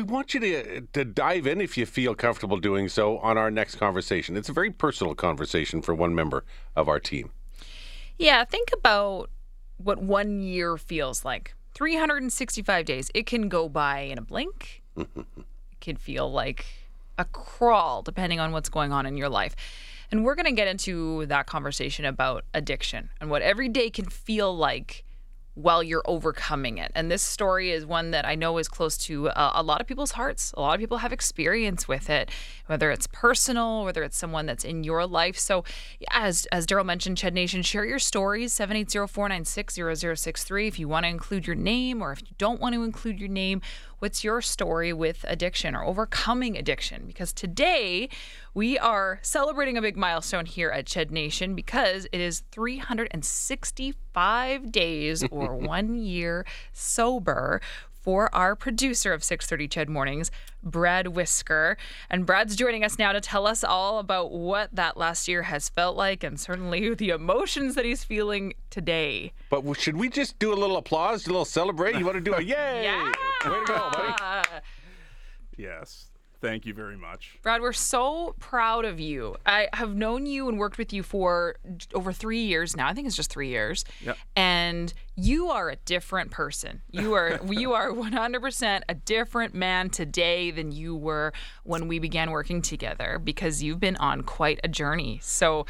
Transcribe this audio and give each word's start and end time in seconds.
we 0.00 0.12
want 0.12 0.32
you 0.32 0.40
to 0.40 0.80
to 0.92 1.04
dive 1.04 1.46
in 1.46 1.60
if 1.60 1.76
you 1.76 1.84
feel 1.84 2.14
comfortable 2.14 2.56
doing 2.56 2.88
so 2.88 3.18
on 3.18 3.36
our 3.36 3.50
next 3.50 3.76
conversation. 3.76 4.36
It's 4.36 4.48
a 4.48 4.52
very 4.52 4.70
personal 4.70 5.14
conversation 5.14 5.82
for 5.82 5.94
one 5.94 6.14
member 6.14 6.44
of 6.74 6.88
our 6.88 6.98
team. 6.98 7.30
Yeah, 8.18 8.44
think 8.44 8.70
about 8.72 9.30
what 9.76 10.02
one 10.02 10.40
year 10.40 10.76
feels 10.76 11.24
like. 11.24 11.54
365 11.74 12.84
days. 12.84 13.10
It 13.14 13.26
can 13.26 13.48
go 13.48 13.68
by 13.68 14.00
in 14.00 14.18
a 14.18 14.22
blink. 14.22 14.82
it 14.96 15.06
can 15.80 15.96
feel 15.96 16.30
like 16.30 16.64
a 17.18 17.24
crawl, 17.26 18.02
depending 18.02 18.40
on 18.40 18.52
what's 18.52 18.68
going 18.68 18.92
on 18.92 19.06
in 19.06 19.16
your 19.16 19.28
life. 19.28 19.54
And 20.10 20.24
we're 20.24 20.34
going 20.34 20.46
to 20.46 20.52
get 20.52 20.66
into 20.66 21.26
that 21.26 21.46
conversation 21.46 22.04
about 22.04 22.44
addiction 22.52 23.10
and 23.20 23.30
what 23.30 23.42
every 23.42 23.68
day 23.68 23.90
can 23.90 24.06
feel 24.06 24.54
like 24.54 25.04
while 25.54 25.82
you're 25.82 26.02
overcoming 26.06 26.78
it. 26.78 26.90
And 26.94 27.10
this 27.10 27.22
story 27.22 27.72
is 27.72 27.84
one 27.84 28.12
that 28.12 28.24
I 28.24 28.34
know 28.34 28.56
is 28.58 28.68
close 28.68 28.96
to 28.98 29.28
uh, 29.30 29.52
a 29.54 29.62
lot 29.62 29.80
of 29.80 29.86
people's 29.86 30.12
hearts. 30.12 30.52
A 30.56 30.60
lot 30.60 30.74
of 30.74 30.80
people 30.80 30.98
have 30.98 31.12
experience 31.12 31.88
with 31.88 32.08
it, 32.08 32.30
whether 32.66 32.90
it's 32.90 33.06
personal, 33.08 33.84
whether 33.84 34.02
it's 34.02 34.16
someone 34.16 34.46
that's 34.46 34.64
in 34.64 34.84
your 34.84 35.06
life. 35.06 35.38
So, 35.38 35.64
as 36.10 36.46
as 36.46 36.66
Daryl 36.66 36.84
mentioned, 36.84 37.18
Ched 37.18 37.32
Nation, 37.32 37.62
share 37.62 37.84
your 37.84 37.98
stories 37.98 38.52
780-496-0063 38.54 40.68
if 40.68 40.78
you 40.78 40.88
want 40.88 41.04
to 41.04 41.08
include 41.08 41.46
your 41.46 41.56
name 41.56 42.02
or 42.02 42.12
if 42.12 42.22
you 42.22 42.28
don't 42.38 42.60
want 42.60 42.74
to 42.74 42.82
include 42.82 43.18
your 43.18 43.28
name. 43.28 43.60
What's 44.00 44.24
your 44.24 44.40
story 44.40 44.92
with 44.94 45.26
addiction 45.28 45.76
or 45.76 45.84
overcoming 45.84 46.56
addiction? 46.56 47.04
Because 47.06 47.34
today 47.34 48.08
we 48.54 48.78
are 48.78 49.18
celebrating 49.20 49.76
a 49.76 49.82
big 49.82 49.94
milestone 49.94 50.46
here 50.46 50.70
at 50.70 50.86
Ched 50.86 51.10
Nation 51.10 51.54
because 51.54 52.06
it 52.10 52.18
is 52.18 52.42
365 52.50 54.72
days 54.72 55.22
or 55.30 55.54
one 55.56 55.94
year 55.94 56.46
sober 56.72 57.60
for 58.02 58.34
our 58.34 58.56
producer 58.56 59.12
of 59.12 59.22
6:30 59.22 59.68
Ched 59.68 59.88
Mornings, 59.88 60.30
Brad 60.62 61.08
Whisker. 61.08 61.76
And 62.08 62.26
Brad's 62.26 62.56
joining 62.56 62.84
us 62.84 62.98
now 62.98 63.12
to 63.12 63.20
tell 63.20 63.46
us 63.46 63.62
all 63.64 63.98
about 63.98 64.32
what 64.32 64.74
that 64.74 64.96
last 64.96 65.28
year 65.28 65.42
has 65.42 65.68
felt 65.68 65.96
like 65.96 66.24
and 66.24 66.38
certainly 66.38 66.94
the 66.94 67.10
emotions 67.10 67.74
that 67.74 67.84
he's 67.84 68.04
feeling 68.04 68.54
today. 68.70 69.32
But 69.50 69.62
should 69.78 69.96
we 69.96 70.08
just 70.08 70.38
do 70.38 70.52
a 70.52 70.56
little 70.56 70.76
applause, 70.76 71.26
a 71.26 71.30
little 71.30 71.44
celebrate? 71.44 71.96
You 71.96 72.04
want 72.04 72.16
to 72.16 72.20
do 72.20 72.34
a 72.34 72.40
yay? 72.42 72.84
Yeah. 72.84 73.12
Way 73.46 73.60
to 73.60 73.64
go, 73.66 73.90
buddy. 73.92 74.48
Yes. 75.56 76.09
Thank 76.40 76.64
you 76.64 76.72
very 76.72 76.96
much. 76.96 77.38
Brad, 77.42 77.60
we're 77.60 77.72
so 77.72 78.34
proud 78.38 78.86
of 78.86 78.98
you. 78.98 79.36
I 79.44 79.68
have 79.74 79.94
known 79.94 80.24
you 80.24 80.48
and 80.48 80.58
worked 80.58 80.78
with 80.78 80.92
you 80.92 81.02
for 81.02 81.56
over 81.94 82.12
three 82.12 82.42
years 82.42 82.76
now. 82.76 82.88
I 82.88 82.94
think 82.94 83.06
it's 83.06 83.16
just 83.16 83.30
three 83.30 83.48
years. 83.48 83.84
Yep. 84.02 84.16
And 84.36 84.94
you 85.16 85.48
are 85.48 85.68
a 85.68 85.76
different 85.76 86.30
person. 86.30 86.80
You 86.90 87.12
are 87.12 87.40
you 87.50 87.74
are 87.74 87.90
100% 87.90 88.80
a 88.88 88.94
different 88.94 89.54
man 89.54 89.90
today 89.90 90.50
than 90.50 90.72
you 90.72 90.96
were 90.96 91.34
when 91.64 91.88
we 91.88 91.98
began 91.98 92.30
working 92.30 92.62
together 92.62 93.20
because 93.22 93.62
you've 93.62 93.80
been 93.80 93.96
on 93.96 94.22
quite 94.22 94.60
a 94.64 94.68
journey. 94.68 95.20
So 95.22 95.66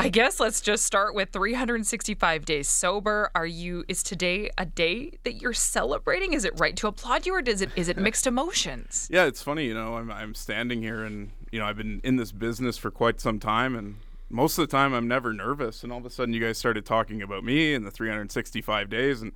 I 0.00 0.08
guess 0.08 0.40
let's 0.40 0.62
just 0.62 0.86
start 0.86 1.14
with 1.14 1.28
365 1.28 2.46
days 2.46 2.70
sober. 2.70 3.30
Are 3.34 3.46
you 3.46 3.84
is 3.86 4.02
today 4.02 4.48
a 4.56 4.64
day 4.64 5.18
that 5.24 5.42
you're 5.42 5.52
celebrating? 5.52 6.32
Is 6.32 6.46
it 6.46 6.58
right 6.58 6.74
to 6.78 6.86
applaud 6.86 7.26
you 7.26 7.34
or 7.34 7.40
is 7.40 7.60
it 7.60 7.68
is 7.76 7.90
it 7.90 7.98
mixed 7.98 8.26
emotions? 8.26 9.08
Yeah, 9.20 9.26
it's 9.26 9.42
funny, 9.42 9.66
you 9.66 9.74
know, 9.74 9.96
I'm 9.96 10.10
I'm 10.10 10.34
standing 10.34 10.80
here 10.80 11.04
and 11.04 11.32
you 11.52 11.58
know, 11.58 11.66
I've 11.66 11.76
been 11.76 12.00
in 12.02 12.16
this 12.16 12.32
business 12.32 12.78
for 12.78 12.90
quite 12.90 13.20
some 13.20 13.38
time 13.38 13.76
and 13.76 13.96
most 14.30 14.56
of 14.56 14.66
the 14.66 14.74
time 14.74 14.94
I'm 14.94 15.06
never 15.06 15.34
nervous 15.34 15.82
and 15.82 15.92
all 15.92 15.98
of 15.98 16.06
a 16.06 16.10
sudden 16.10 16.32
you 16.32 16.40
guys 16.40 16.56
started 16.56 16.86
talking 16.86 17.20
about 17.20 17.44
me 17.44 17.74
and 17.74 17.84
the 17.84 17.90
365 17.90 18.88
days 18.88 19.20
and 19.20 19.32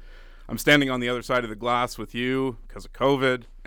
I'm 0.49 0.57
standing 0.57 0.89
on 0.89 1.01
the 1.01 1.11
other 1.11 1.23
side 1.23 1.45
of 1.45 1.51
the 1.51 1.57
glass 1.57 1.99
with 1.99 2.15
you 2.15 2.57
because 2.67 2.87
of 2.87 2.95
COVID. 2.95 3.43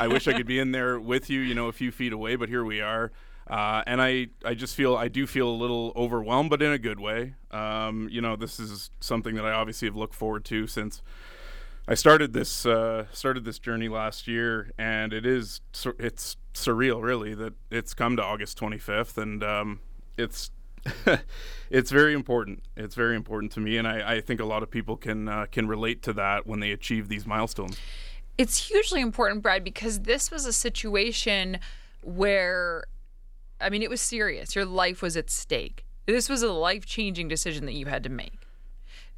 I 0.00 0.06
wish 0.06 0.28
I 0.28 0.34
could 0.34 0.46
be 0.46 0.60
in 0.60 0.70
there 0.70 1.00
with 1.00 1.28
you, 1.28 1.40
you 1.40 1.54
know, 1.54 1.66
a 1.66 1.72
few 1.72 1.90
feet 1.90 2.12
away, 2.12 2.36
but 2.36 2.48
here 2.48 2.64
we 2.64 2.80
are. 2.80 3.10
Uh, 3.46 3.82
and 3.86 4.00
I, 4.00 4.28
I 4.44 4.54
just 4.54 4.74
feel 4.74 4.96
I 4.96 5.08
do 5.08 5.26
feel 5.26 5.48
a 5.48 5.56
little 5.56 5.92
overwhelmed, 5.96 6.50
but 6.50 6.62
in 6.62 6.72
a 6.72 6.78
good 6.78 7.00
way. 7.00 7.34
Um, 7.50 8.08
you 8.10 8.20
know, 8.20 8.36
this 8.36 8.60
is 8.60 8.90
something 9.00 9.34
that 9.34 9.44
I 9.44 9.52
obviously 9.52 9.88
have 9.88 9.96
looked 9.96 10.14
forward 10.14 10.44
to 10.46 10.66
since 10.66 11.02
I 11.88 11.94
started 11.94 12.32
this 12.32 12.64
uh, 12.64 13.06
started 13.12 13.44
this 13.44 13.58
journey 13.58 13.88
last 13.88 14.28
year, 14.28 14.70
and 14.78 15.12
it 15.12 15.26
is 15.26 15.60
it's 15.98 16.36
surreal, 16.54 17.02
really, 17.02 17.34
that 17.34 17.54
it's 17.70 17.92
come 17.92 18.16
to 18.16 18.22
August 18.22 18.58
25th, 18.58 19.18
and 19.18 19.42
um, 19.42 19.80
it's 20.16 20.52
it's 21.70 21.90
very 21.90 22.14
important. 22.14 22.62
It's 22.76 22.94
very 22.94 23.16
important 23.16 23.52
to 23.52 23.60
me, 23.60 23.78
and 23.78 23.88
I, 23.88 24.14
I 24.14 24.20
think 24.20 24.40
a 24.40 24.44
lot 24.44 24.62
of 24.62 24.70
people 24.70 24.96
can 24.96 25.28
uh, 25.28 25.46
can 25.50 25.66
relate 25.66 26.02
to 26.04 26.12
that 26.12 26.46
when 26.46 26.60
they 26.60 26.70
achieve 26.70 27.08
these 27.08 27.26
milestones. 27.26 27.78
It's 28.38 28.68
hugely 28.68 29.00
important, 29.00 29.42
Brad, 29.42 29.64
because 29.64 30.00
this 30.00 30.30
was 30.30 30.46
a 30.46 30.52
situation 30.52 31.58
where 32.02 32.84
I 33.62 33.70
mean, 33.70 33.82
it 33.82 33.90
was 33.90 34.00
serious. 34.00 34.54
Your 34.54 34.64
life 34.64 35.02
was 35.02 35.16
at 35.16 35.30
stake. 35.30 35.84
This 36.06 36.28
was 36.28 36.42
a 36.42 36.52
life-changing 36.52 37.28
decision 37.28 37.64
that 37.66 37.72
you 37.74 37.86
had 37.86 38.02
to 38.04 38.10
make. 38.10 38.40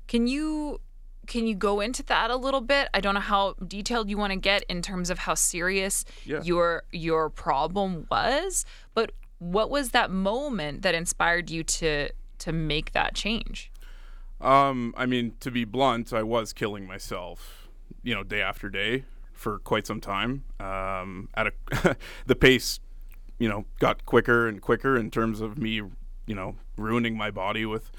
Can 0.06 0.26
you 0.26 0.80
can 1.26 1.46
you 1.46 1.54
go 1.54 1.80
into 1.80 2.02
that 2.02 2.30
a 2.30 2.36
little 2.36 2.60
bit? 2.60 2.88
I 2.92 3.00
don't 3.00 3.14
know 3.14 3.20
how 3.20 3.54
detailed 3.66 4.10
you 4.10 4.18
want 4.18 4.32
to 4.32 4.38
get 4.38 4.62
in 4.64 4.82
terms 4.82 5.08
of 5.08 5.20
how 5.20 5.34
serious 5.34 6.04
Yeah. 6.26 6.42
your 6.42 6.82
your 6.92 7.30
problem 7.30 8.06
was, 8.10 8.66
but 8.92 9.12
what 9.38 9.70
was 9.70 9.90
that 9.90 10.10
moment 10.10 10.82
that 10.82 10.94
inspired 10.94 11.48
you 11.50 11.64
to 11.64 12.10
to 12.40 12.52
make 12.52 12.92
that 12.92 13.14
change? 13.14 13.70
Um, 14.40 14.92
I 14.98 15.06
mean, 15.06 15.32
to 15.40 15.50
be 15.50 15.64
blunt, 15.64 16.12
I 16.12 16.22
was 16.22 16.52
killing 16.52 16.86
myself, 16.86 17.68
you 18.02 18.14
know, 18.14 18.22
day 18.22 18.42
after 18.42 18.68
day 18.68 19.04
for 19.32 19.58
quite 19.60 19.86
some 19.86 20.00
time. 20.02 20.44
Um, 20.60 21.28
at 21.34 21.46
a 21.46 21.96
the 22.26 22.36
pace, 22.36 22.80
you 23.38 23.48
know, 23.48 23.64
got 23.78 24.04
quicker 24.06 24.46
and 24.48 24.60
quicker 24.60 24.96
in 24.96 25.10
terms 25.10 25.40
of 25.40 25.58
me, 25.58 25.82
you 26.26 26.34
know, 26.34 26.56
ruining 26.76 27.16
my 27.16 27.30
body 27.30 27.66
with 27.66 27.90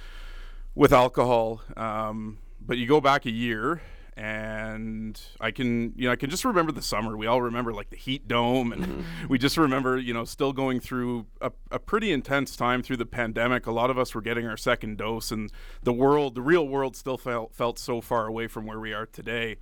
with 0.73 0.91
alcohol. 0.93 1.61
Um, 1.77 2.39
but 2.59 2.77
you 2.77 2.87
go 2.87 2.99
back 2.99 3.25
a 3.25 3.31
year, 3.31 3.81
and 4.17 5.19
I 5.41 5.51
can, 5.51 5.93
you 5.95 6.07
know, 6.07 6.11
I 6.13 6.15
can 6.15 6.29
just 6.29 6.45
remember 6.45 6.71
the 6.71 6.81
summer. 6.81 7.17
We 7.17 7.27
all 7.27 7.41
remember 7.41 7.73
like 7.73 7.89
the 7.89 7.97
heat 7.97 8.27
dome, 8.27 8.71
and 8.71 9.03
we 9.29 9.37
just 9.37 9.57
remember, 9.57 9.97
you 9.97 10.13
know, 10.13 10.23
still 10.23 10.53
going 10.53 10.79
through 10.79 11.25
a, 11.41 11.51
a 11.69 11.79
pretty 11.79 12.11
intense 12.11 12.55
time 12.55 12.81
through 12.81 12.97
the 12.97 13.05
pandemic. 13.05 13.67
A 13.67 13.71
lot 13.71 13.89
of 13.89 13.97
us 13.97 14.15
were 14.15 14.21
getting 14.21 14.47
our 14.47 14.57
second 14.57 14.97
dose, 14.97 15.31
and 15.31 15.51
the 15.83 15.93
world, 15.93 16.35
the 16.35 16.41
real 16.41 16.67
world, 16.67 16.95
still 16.95 17.17
felt 17.17 17.53
felt 17.53 17.77
so 17.77 17.99
far 18.01 18.25
away 18.25 18.47
from 18.47 18.65
where 18.65 18.79
we 18.79 18.93
are 18.93 19.05
today. 19.05 19.57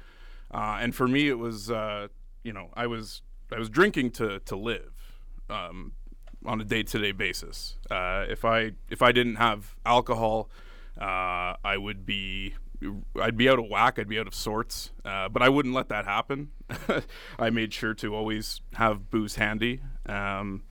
Uh, 0.53 0.77
and 0.79 0.93
for 0.93 1.07
me, 1.07 1.29
it 1.29 1.39
was, 1.39 1.71
uh, 1.71 2.07
you 2.43 2.53
know, 2.53 2.69
I 2.75 2.85
was 2.85 3.23
I 3.51 3.57
was 3.57 3.69
drinking 3.69 4.11
to 4.11 4.39
to 4.39 4.55
live. 4.55 4.92
Um, 5.49 5.93
on 6.45 6.59
a 6.59 6.63
day-to-day 6.63 7.13
basis. 7.13 7.77
Uh, 7.89 8.25
if 8.27 8.43
I 8.45 8.71
if 8.89 9.01
I 9.01 9.11
didn't 9.11 9.35
have 9.35 9.75
alcohol, 9.85 10.49
uh, 10.99 11.55
I 11.63 11.77
would 11.77 12.05
be 12.05 12.55
I'd 13.21 13.37
be 13.37 13.49
out 13.49 13.59
of 13.59 13.67
whack. 13.69 13.97
I'd 13.97 14.09
be 14.09 14.19
out 14.19 14.27
of 14.27 14.35
sorts. 14.35 14.91
Uh, 15.05 15.29
but 15.29 15.41
I 15.41 15.49
wouldn't 15.49 15.73
let 15.73 15.89
that 15.89 16.05
happen. 16.05 16.51
I 17.39 17.49
made 17.49 17.73
sure 17.73 17.93
to 17.95 18.15
always 18.15 18.61
have 18.73 19.09
booze 19.09 19.35
handy. 19.35 19.81
Um, 20.05 20.63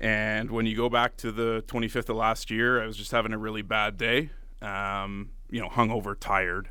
and 0.00 0.50
when 0.50 0.66
you 0.66 0.76
go 0.76 0.88
back 0.88 1.16
to 1.18 1.32
the 1.32 1.64
25th 1.66 2.08
of 2.10 2.16
last 2.16 2.50
year, 2.50 2.82
I 2.82 2.86
was 2.86 2.96
just 2.96 3.10
having 3.10 3.32
a 3.32 3.38
really 3.38 3.62
bad 3.62 3.96
day. 3.96 4.30
Um, 4.60 5.30
you 5.50 5.60
know, 5.60 5.68
hungover, 5.68 6.18
tired, 6.18 6.68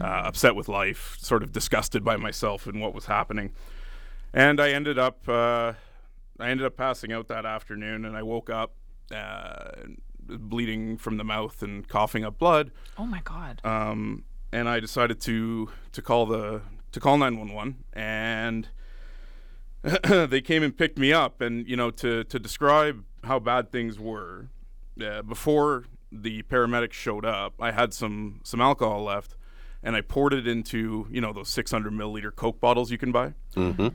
uh, 0.00 0.04
upset 0.04 0.54
with 0.54 0.68
life, 0.68 1.16
sort 1.18 1.42
of 1.42 1.52
disgusted 1.52 2.04
by 2.04 2.16
myself 2.16 2.66
and 2.66 2.80
what 2.80 2.94
was 2.94 3.06
happening. 3.06 3.52
And 4.32 4.60
I 4.60 4.70
ended 4.70 4.98
up 4.98 5.28
uh, 5.28 5.72
I 6.40 6.50
ended 6.50 6.66
up 6.66 6.76
passing 6.76 7.12
out 7.12 7.28
that 7.28 7.46
afternoon, 7.46 8.04
and 8.04 8.16
I 8.16 8.22
woke 8.22 8.50
up 8.50 8.74
uh, 9.14 9.70
bleeding 10.26 10.96
from 10.96 11.16
the 11.16 11.24
mouth 11.24 11.62
and 11.62 11.86
coughing 11.88 12.24
up 12.24 12.38
blood. 12.38 12.70
Oh 12.98 13.06
my 13.06 13.20
god. 13.22 13.60
Um, 13.64 14.24
and 14.52 14.68
I 14.68 14.80
decided 14.80 15.20
to 15.22 15.70
to 15.92 16.02
call 16.02 16.26
the 16.26 16.62
to 16.92 17.00
call 17.00 17.18
911, 17.18 17.84
and 17.92 18.68
they 20.30 20.40
came 20.40 20.62
and 20.62 20.76
picked 20.76 20.98
me 20.98 21.12
up. 21.12 21.40
And 21.40 21.68
you 21.68 21.76
know, 21.76 21.90
to 21.92 22.24
to 22.24 22.38
describe 22.38 23.04
how 23.24 23.38
bad 23.38 23.70
things 23.70 23.98
were 23.98 24.48
uh, 25.04 25.22
before 25.22 25.84
the 26.12 26.42
paramedics 26.44 26.92
showed 26.92 27.24
up, 27.24 27.54
I 27.60 27.72
had 27.72 27.94
some 27.94 28.40
some 28.44 28.60
alcohol 28.60 29.04
left. 29.04 29.36
And 29.82 29.96
I 29.96 30.02
poured 30.02 30.34
it 30.34 30.46
into, 30.46 31.06
you 31.10 31.20
know, 31.22 31.32
those 31.32 31.48
600 31.48 31.92
milliliter 31.92 32.34
Coke 32.34 32.60
bottles 32.60 32.90
you 32.90 32.98
can 32.98 33.12
buy. 33.12 33.32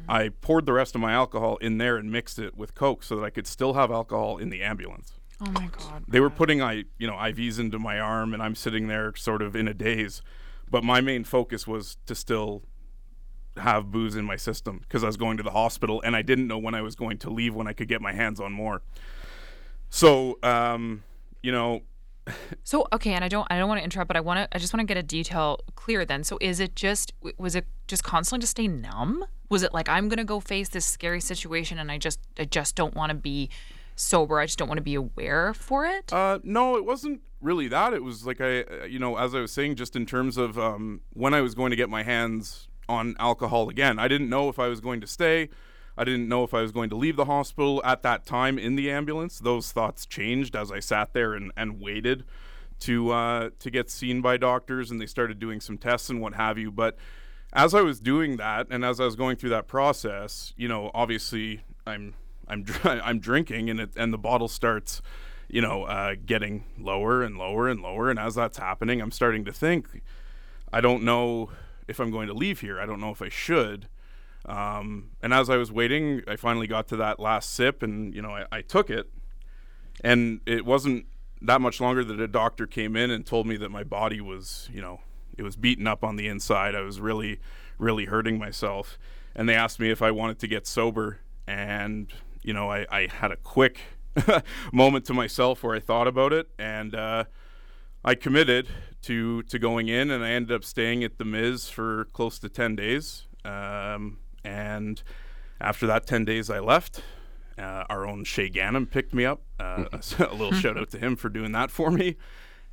I 0.09 0.29
poured 0.29 0.65
the 0.65 0.73
rest 0.73 0.95
of 0.95 1.01
my 1.01 1.13
alcohol 1.13 1.57
in 1.57 1.77
there 1.77 1.97
and 1.97 2.11
mixed 2.11 2.39
it 2.39 2.57
with 2.57 2.73
Coke 2.73 3.03
so 3.03 3.15
that 3.17 3.23
I 3.23 3.29
could 3.29 3.45
still 3.45 3.73
have 3.73 3.91
alcohol 3.91 4.37
in 4.37 4.49
the 4.49 4.63
ambulance. 4.63 5.13
Oh 5.41 5.51
my 5.51 5.67
god. 5.67 6.05
They 6.07 6.19
were 6.19 6.29
putting 6.29 6.61
I 6.61 6.85
you 6.97 7.07
know 7.07 7.13
IVs 7.13 7.59
into 7.59 7.77
my 7.77 7.99
arm, 7.99 8.33
and 8.33 8.41
I'm 8.41 8.55
sitting 8.55 8.87
there 8.87 9.13
sort 9.15 9.41
of 9.41 9.55
in 9.55 9.67
a 9.67 9.73
daze. 9.73 10.21
But 10.69 10.83
my 10.83 11.01
main 11.01 11.23
focus 11.23 11.67
was 11.67 11.97
to 12.07 12.15
still 12.15 12.63
have 13.57 13.91
booze 13.91 14.15
in 14.15 14.25
my 14.25 14.35
system 14.35 14.79
because 14.79 15.03
I 15.03 15.07
was 15.07 15.17
going 15.17 15.37
to 15.37 15.43
the 15.43 15.51
hospital, 15.51 16.01
and 16.03 16.15
I 16.15 16.21
didn't 16.21 16.47
know 16.47 16.57
when 16.57 16.73
I 16.73 16.81
was 16.81 16.95
going 16.95 17.17
to 17.19 17.29
leave 17.29 17.53
when 17.53 17.67
I 17.67 17.73
could 17.73 17.87
get 17.87 18.01
my 18.01 18.13
hands 18.13 18.39
on 18.39 18.53
more. 18.53 18.81
So 19.89 20.39
um, 20.41 21.03
you 21.43 21.51
know, 21.51 21.81
So 22.63 22.87
okay, 22.91 23.13
and 23.13 23.23
I 23.23 23.27
don't 23.27 23.47
I 23.51 23.57
don't 23.57 23.67
want 23.67 23.79
to 23.79 23.83
interrupt, 23.83 24.07
but 24.07 24.17
I 24.17 24.19
want 24.19 24.39
to 24.39 24.55
I 24.55 24.59
just 24.59 24.73
want 24.73 24.81
to 24.81 24.85
get 24.85 24.97
a 24.97 25.03
detail 25.03 25.59
clear 25.75 26.05
then. 26.05 26.23
So 26.23 26.37
is 26.41 26.59
it 26.59 26.75
just 26.75 27.13
was 27.37 27.55
it 27.55 27.65
just 27.87 28.03
constantly 28.03 28.41
to 28.41 28.47
stay 28.47 28.67
numb? 28.67 29.23
Was 29.49 29.61
it 29.61 29.73
like 29.73 29.87
I'm 29.87 30.09
gonna 30.09 30.23
go 30.23 30.39
face 30.39 30.69
this 30.69 30.85
scary 30.85 31.21
situation 31.21 31.77
and 31.77 31.91
I 31.91 31.97
just 31.97 32.19
I 32.39 32.45
just 32.45 32.75
don't 32.75 32.95
want 32.95 33.11
to 33.11 33.15
be 33.15 33.49
sober. 33.95 34.39
I 34.39 34.45
just 34.45 34.57
don't 34.57 34.67
want 34.67 34.77
to 34.77 34.83
be 34.83 34.95
aware 34.95 35.53
for 35.53 35.85
it. 35.85 36.11
Uh, 36.11 36.39
no, 36.43 36.75
it 36.75 36.85
wasn't 36.85 37.21
really 37.41 37.67
that. 37.67 37.93
It 37.93 38.03
was 38.03 38.25
like 38.25 38.41
I, 38.41 38.61
uh, 38.61 38.85
you 38.85 38.99
know, 38.99 39.17
as 39.17 39.33
I 39.35 39.39
was 39.39 39.51
saying, 39.51 39.75
just 39.75 39.95
in 39.95 40.05
terms 40.05 40.37
of 40.37 40.57
um, 40.57 41.01
when 41.13 41.33
I 41.33 41.41
was 41.41 41.55
going 41.55 41.69
to 41.69 41.75
get 41.75 41.89
my 41.89 42.03
hands 42.03 42.67
on 42.87 43.15
alcohol 43.19 43.69
again. 43.69 43.99
I 43.99 44.07
didn't 44.07 44.29
know 44.29 44.49
if 44.49 44.59
I 44.59 44.67
was 44.67 44.79
going 44.79 45.01
to 45.01 45.07
stay. 45.07 45.49
I 45.97 46.03
didn't 46.03 46.27
know 46.27 46.43
if 46.43 46.53
I 46.53 46.61
was 46.61 46.71
going 46.71 46.89
to 46.89 46.95
leave 46.95 47.15
the 47.15 47.25
hospital 47.25 47.81
at 47.85 48.03
that 48.03 48.25
time 48.25 48.59
in 48.59 48.75
the 48.75 48.91
ambulance. 48.91 49.39
Those 49.39 49.71
thoughts 49.71 50.05
changed 50.05 50.55
as 50.55 50.71
I 50.71 50.79
sat 50.79 51.13
there 51.13 51.33
and, 51.33 51.51
and 51.55 51.79
waited 51.79 52.25
to 52.81 53.11
uh, 53.11 53.49
to 53.59 53.71
get 53.71 53.89
seen 53.89 54.21
by 54.21 54.37
doctors, 54.37 54.91
and 54.91 54.99
they 54.99 55.05
started 55.05 55.39
doing 55.39 55.61
some 55.61 55.77
tests 55.77 56.09
and 56.09 56.21
what 56.21 56.33
have 56.33 56.57
you. 56.57 56.71
But 56.71 56.97
as 57.53 57.73
I 57.73 57.81
was 57.81 57.99
doing 57.99 58.37
that, 58.37 58.67
and 58.69 58.83
as 58.83 58.99
I 58.99 59.05
was 59.05 59.15
going 59.15 59.37
through 59.37 59.51
that 59.51 59.67
process, 59.67 60.53
you 60.57 60.67
know, 60.67 60.91
obviously 60.93 61.63
I'm 61.87 62.13
I'm 62.47 62.65
I'm 62.83 63.19
drinking, 63.19 63.69
and 63.69 63.79
it 63.79 63.91
and 63.95 64.13
the 64.13 64.17
bottle 64.17 64.47
starts, 64.47 65.01
you 65.47 65.61
know, 65.61 65.83
uh, 65.83 66.15
getting 66.25 66.65
lower 66.77 67.23
and 67.23 67.37
lower 67.37 67.67
and 67.67 67.81
lower. 67.81 68.09
And 68.09 68.19
as 68.19 68.35
that's 68.35 68.57
happening, 68.57 69.01
I'm 69.01 69.11
starting 69.11 69.45
to 69.45 69.53
think, 69.53 70.01
I 70.71 70.81
don't 70.81 71.03
know 71.03 71.51
if 71.87 71.99
I'm 71.99 72.11
going 72.11 72.27
to 72.27 72.33
leave 72.33 72.61
here. 72.61 72.79
I 72.79 72.85
don't 72.85 72.99
know 72.99 73.11
if 73.11 73.21
I 73.21 73.29
should. 73.29 73.87
Um, 74.45 75.11
and 75.21 75.33
as 75.33 75.49
I 75.49 75.57
was 75.57 75.71
waiting, 75.71 76.21
I 76.27 76.35
finally 76.35 76.67
got 76.67 76.87
to 76.89 76.95
that 76.97 77.19
last 77.19 77.53
sip, 77.53 77.81
and 77.81 78.13
you 78.13 78.21
know, 78.21 78.31
I, 78.31 78.45
I 78.51 78.61
took 78.61 78.89
it, 78.89 79.09
and 80.03 80.41
it 80.45 80.65
wasn't 80.65 81.07
that 81.41 81.61
much 81.61 81.81
longer 81.81 82.03
that 82.03 82.19
a 82.19 82.27
doctor 82.27 82.67
came 82.67 82.95
in 82.95 83.11
and 83.11 83.25
told 83.25 83.47
me 83.47 83.57
that 83.57 83.69
my 83.69 83.83
body 83.83 84.21
was, 84.21 84.69
you 84.71 84.81
know, 84.81 85.01
it 85.37 85.43
was 85.43 85.55
beaten 85.55 85.87
up 85.87 86.03
on 86.03 86.15
the 86.15 86.27
inside. 86.27 86.75
I 86.75 86.81
was 86.81 86.99
really, 86.99 87.39
really 87.77 88.05
hurting 88.05 88.37
myself, 88.37 88.99
and 89.35 89.49
they 89.49 89.55
asked 89.55 89.79
me 89.79 89.89
if 89.89 90.01
I 90.01 90.11
wanted 90.11 90.39
to 90.39 90.47
get 90.47 90.67
sober, 90.67 91.21
and 91.47 92.13
you 92.43 92.53
know, 92.53 92.69
I, 92.69 92.85
I 92.91 93.07
had 93.07 93.31
a 93.31 93.37
quick 93.37 93.79
moment 94.71 95.05
to 95.05 95.13
myself 95.13 95.63
where 95.63 95.75
I 95.75 95.79
thought 95.79 96.07
about 96.07 96.33
it, 96.33 96.47
and 96.59 96.93
uh, 96.93 97.23
I 98.03 98.13
committed 98.13 98.67
to 99.03 99.41
to 99.43 99.57
going 99.57 99.87
in, 99.87 100.11
and 100.11 100.23
I 100.23 100.29
ended 100.29 100.55
up 100.55 100.63
staying 100.63 101.03
at 101.03 101.17
the 101.17 101.25
Miz 101.25 101.67
for 101.67 102.05
close 102.13 102.37
to 102.39 102.49
ten 102.49 102.75
days. 102.75 103.25
Um, 103.43 104.19
and 104.45 105.01
after 105.59 105.87
that 105.87 106.05
10 106.05 106.25
days, 106.25 106.49
I 106.49 106.59
left. 106.59 107.01
Uh, 107.57 107.85
our 107.89 108.05
own 108.05 108.23
Shay 108.23 108.49
Gannon 108.49 108.85
picked 108.85 109.13
me 109.13 109.25
up. 109.25 109.41
Uh, 109.59 109.85
a 110.19 110.33
little 110.33 110.51
shout 110.59 110.77
out 110.77 110.91
to 110.91 110.99
him 110.99 111.15
for 111.15 111.29
doing 111.29 111.51
that 111.53 111.71
for 111.71 111.89
me. 111.89 112.15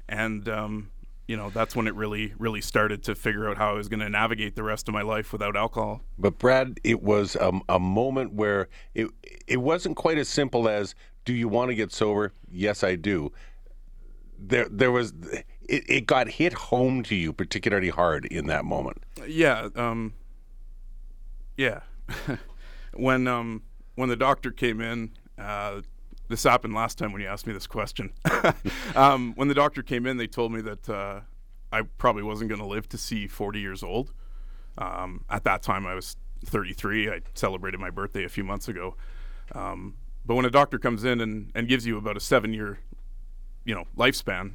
And, 0.08 0.48
um, 0.48 0.90
you 1.26 1.36
know, 1.36 1.50
that's 1.50 1.74
when 1.74 1.86
it 1.86 1.94
really, 1.94 2.34
really 2.38 2.60
started 2.60 3.02
to 3.04 3.14
figure 3.14 3.48
out 3.48 3.56
how 3.56 3.70
I 3.70 3.72
was 3.74 3.88
going 3.88 4.00
to 4.00 4.10
navigate 4.10 4.56
the 4.56 4.62
rest 4.62 4.88
of 4.88 4.94
my 4.94 5.02
life 5.02 5.32
without 5.32 5.56
alcohol. 5.56 6.02
But 6.18 6.38
Brad, 6.38 6.78
it 6.84 7.02
was 7.02 7.36
a, 7.36 7.52
a 7.68 7.78
moment 7.78 8.34
where 8.34 8.68
it 8.94 9.08
it 9.46 9.58
wasn't 9.58 9.96
quite 9.96 10.18
as 10.18 10.28
simple 10.28 10.68
as, 10.68 10.94
"Do 11.24 11.32
you 11.32 11.48
want 11.48 11.70
to 11.70 11.74
get 11.74 11.92
sober?" 11.92 12.32
Yes, 12.50 12.82
I 12.82 12.96
do. 12.96 13.32
There, 14.36 14.66
there 14.68 14.90
was 14.90 15.14
it, 15.22 15.84
it 15.88 16.06
got 16.06 16.28
hit 16.28 16.52
home 16.52 17.04
to 17.04 17.14
you 17.14 17.32
particularly 17.32 17.90
hard 17.90 18.26
in 18.26 18.46
that 18.48 18.64
moment. 18.64 18.98
Yeah, 19.26 19.68
um, 19.76 20.14
yeah. 21.56 21.80
when 22.94 23.26
um 23.26 23.62
when 23.94 24.08
the 24.08 24.16
doctor 24.16 24.50
came 24.50 24.80
in, 24.80 25.10
uh, 25.38 25.82
this 26.28 26.44
happened 26.44 26.74
last 26.74 26.98
time 26.98 27.12
when 27.12 27.20
you 27.20 27.28
asked 27.28 27.46
me 27.46 27.52
this 27.52 27.66
question. 27.66 28.12
um, 28.96 29.34
when 29.36 29.48
the 29.48 29.54
doctor 29.54 29.82
came 29.82 30.06
in, 30.06 30.16
they 30.16 30.26
told 30.26 30.50
me 30.52 30.62
that 30.62 30.88
uh, 30.88 31.20
I 31.70 31.82
probably 31.98 32.22
wasn't 32.22 32.48
going 32.48 32.60
to 32.60 32.66
live 32.66 32.88
to 32.90 32.98
see 32.98 33.26
40 33.26 33.60
years 33.60 33.82
old. 33.82 34.12
Um, 34.78 35.24
at 35.28 35.44
that 35.44 35.62
time, 35.62 35.86
I 35.86 35.94
was 35.94 36.16
33. 36.46 37.10
I 37.10 37.20
celebrated 37.34 37.78
my 37.80 37.90
birthday 37.90 38.24
a 38.24 38.30
few 38.30 38.44
months 38.44 38.66
ago. 38.68 38.96
Um, 39.54 39.96
but 40.24 40.34
when 40.34 40.46
a 40.46 40.50
doctor 40.50 40.78
comes 40.78 41.04
in 41.04 41.20
and, 41.20 41.52
and 41.54 41.68
gives 41.68 41.86
you 41.86 41.98
about 41.98 42.16
a 42.16 42.20
seven 42.20 42.54
year, 42.54 42.78
you 43.66 43.74
know, 43.74 43.84
lifespan, 43.96 44.52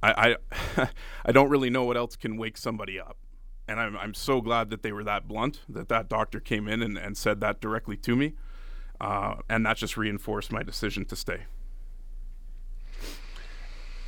I 0.00 0.36
I, 0.76 0.88
I 1.26 1.32
don't 1.32 1.48
really 1.48 1.70
know 1.70 1.84
what 1.84 1.96
else 1.96 2.14
can 2.14 2.36
wake 2.36 2.56
somebody 2.56 3.00
up 3.00 3.16
and 3.66 3.80
I'm, 3.80 3.96
I'm 3.96 4.14
so 4.14 4.40
glad 4.40 4.70
that 4.70 4.82
they 4.82 4.92
were 4.92 5.04
that 5.04 5.26
blunt 5.26 5.60
that 5.68 5.88
that 5.88 6.08
doctor 6.08 6.40
came 6.40 6.68
in 6.68 6.82
and, 6.82 6.98
and 6.98 7.16
said 7.16 7.40
that 7.40 7.60
directly 7.60 7.96
to 7.98 8.16
me 8.16 8.34
uh, 9.00 9.36
and 9.48 9.66
that 9.66 9.76
just 9.76 9.96
reinforced 9.96 10.52
my 10.52 10.62
decision 10.62 11.04
to 11.06 11.16
stay. 11.16 11.44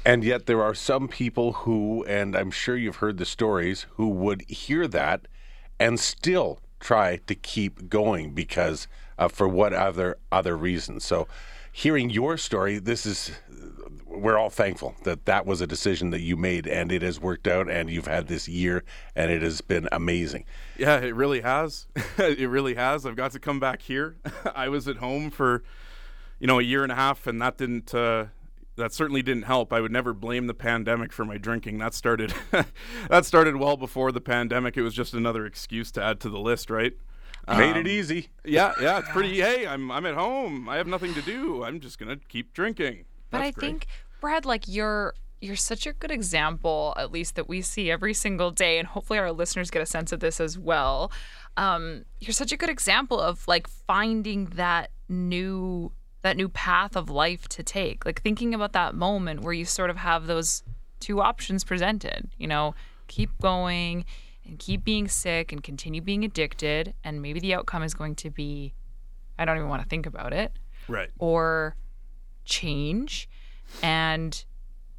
And 0.05 0.23
yet 0.23 0.47
there 0.47 0.62
are 0.62 0.75
some 0.75 1.08
people 1.08 1.53
who 1.53 2.05
and 2.05 2.37
i'm 2.37 2.53
sure 2.53 2.76
you've 2.76 2.97
heard 2.97 3.19
the 3.19 3.25
stories 3.25 3.87
who 3.94 4.08
would 4.08 4.49
hear 4.49 4.87
that 4.87 5.26
and 5.81 5.99
still 5.99 6.61
try 6.79 7.17
to 7.26 7.35
keep 7.35 7.88
going 7.88 8.32
because 8.32 8.87
uh, 9.19 9.26
for 9.26 9.49
what 9.49 9.73
other 9.73 10.17
other 10.31 10.56
reasons 10.56 11.05
so 11.05 11.26
hearing 11.73 12.09
your 12.09 12.37
story 12.37 12.79
this 12.79 13.05
is 13.05 13.32
we're 14.06 14.38
all 14.38 14.50
thankful 14.50 14.94
that 15.02 15.26
that 15.26 15.46
was 15.46 15.60
a 15.60 15.66
decision 15.66 16.10
that 16.10 16.20
you 16.20 16.36
made 16.36 16.66
and 16.66 16.90
it 16.90 17.02
has 17.02 17.20
worked 17.20 17.46
out 17.46 17.70
and 17.70 17.90
you've 17.90 18.06
had 18.06 18.28
this 18.28 18.48
year 18.48 18.84
and 19.14 19.30
it 19.30 19.42
has 19.42 19.60
been 19.60 19.88
amazing. 19.92 20.44
Yeah, 20.78 20.98
it 20.98 21.14
really 21.14 21.40
has. 21.40 21.86
it 22.18 22.48
really 22.48 22.74
has. 22.74 23.04
I've 23.04 23.16
got 23.16 23.32
to 23.32 23.38
come 23.38 23.60
back 23.60 23.82
here. 23.82 24.16
I 24.54 24.68
was 24.68 24.88
at 24.88 24.96
home 24.96 25.30
for 25.30 25.62
you 26.38 26.46
know 26.46 26.58
a 26.58 26.62
year 26.62 26.82
and 26.82 26.92
a 26.92 26.96
half 26.96 27.26
and 27.26 27.40
that 27.42 27.58
didn't 27.58 27.94
uh, 27.94 28.26
that 28.76 28.92
certainly 28.92 29.22
didn't 29.22 29.44
help. 29.44 29.72
I 29.72 29.80
would 29.80 29.92
never 29.92 30.12
blame 30.12 30.46
the 30.46 30.54
pandemic 30.54 31.12
for 31.12 31.24
my 31.24 31.38
drinking. 31.38 31.78
That 31.78 31.94
started 31.94 32.32
that 33.08 33.24
started 33.24 33.56
well 33.56 33.76
before 33.76 34.12
the 34.12 34.20
pandemic. 34.20 34.76
It 34.76 34.82
was 34.82 34.94
just 34.94 35.14
another 35.14 35.46
excuse 35.46 35.90
to 35.92 36.02
add 36.02 36.20
to 36.20 36.30
the 36.30 36.38
list, 36.38 36.70
right? 36.70 36.92
Made 37.48 37.72
um, 37.72 37.76
it 37.78 37.86
easy. 37.86 38.28
Yeah, 38.44 38.72
yeah, 38.80 38.98
it's 38.98 39.08
pretty. 39.10 39.40
Hey, 39.40 39.66
I'm 39.66 39.90
I'm 39.90 40.04
at 40.04 40.14
home. 40.14 40.68
I 40.68 40.76
have 40.76 40.86
nothing 40.86 41.14
to 41.14 41.22
do. 41.22 41.62
I'm 41.62 41.80
just 41.80 41.98
gonna 41.98 42.16
keep 42.28 42.52
drinking. 42.52 43.04
But 43.31 43.38
That's 43.38 43.49
I 43.49 43.50
great. 43.52 43.69
think 43.69 43.87
Brad, 44.20 44.44
like 44.44 44.64
you're 44.67 45.14
you're 45.40 45.56
such 45.56 45.87
a 45.87 45.93
good 45.93 46.11
example, 46.11 46.94
at 46.96 47.12
least 47.12 47.34
that 47.37 47.49
we 47.49 47.61
see 47.61 47.90
every 47.90 48.14
single 48.14 48.50
day, 48.50 48.78
and 48.78 48.88
hopefully 48.88 49.19
our 49.19 49.32
listeners 49.32 49.70
get 49.70 49.82
a 49.82 49.87
sense 49.87 50.12
of 50.12 50.20
this 50.20 50.40
as 50.40 50.58
well. 50.58 51.12
Um, 51.56 52.05
you're 52.20 52.32
such 52.32 52.52
a 52.52 52.56
good 52.56 52.70
example 52.70 53.20
of 53.20 53.46
like 53.46 53.69
finding 53.69 54.46
that 54.56 54.90
new 55.08 55.93
that 56.23 56.37
new 56.37 56.49
path 56.49 56.96
of 56.96 57.08
life 57.11 57.46
to 57.49 57.62
take. 57.62 58.05
Like 58.05 58.23
thinking 58.23 58.55
about 58.55 58.73
that 58.73 58.94
moment 58.94 59.43
where 59.43 59.52
you 59.52 59.64
sort 59.64 59.90
of 59.90 59.99
have 59.99 60.26
those 60.26 60.62
two 60.99 61.20
options 61.20 61.64
presented. 61.64 62.28
You 62.38 62.49
know, 62.49 62.75
keep 63.06 63.31
going 63.40 64.05
and 64.44 64.58
keep 64.58 64.84
being 64.84 65.08
sick 65.08 65.52
and 65.52 65.62
continue 65.62 66.00
being 66.00 66.25
addicted, 66.25 66.94
and 67.05 67.20
maybe 67.20 67.40
the 67.40 67.55
outcome 67.55 67.82
is 67.82 67.94
going 67.94 68.14
to 68.17 68.31
be, 68.31 68.75
I 69.38 69.44
don't 69.44 69.56
even 69.56 69.69
want 69.69 69.82
to 69.82 69.88
think 69.88 70.06
about 70.06 70.33
it. 70.33 70.52
Right. 70.88 71.11
Or 71.18 71.76
change 72.47 73.29
and 73.83 74.45